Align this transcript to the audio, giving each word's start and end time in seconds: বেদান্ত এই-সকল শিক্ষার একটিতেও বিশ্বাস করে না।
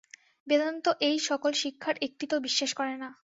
বেদান্ত 0.47 0.85
এই-সকল 1.01 1.51
শিক্ষার 1.53 1.95
একটিতেও 2.01 2.39
বিশ্বাস 2.39 2.71
করে 2.73 2.95
না। 2.95 3.09